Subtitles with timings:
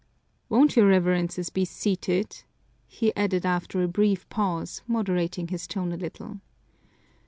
[0.49, 2.41] "Won't your Reverences be seated?"
[2.87, 6.41] he added after a brief pause, moderating his tone a little.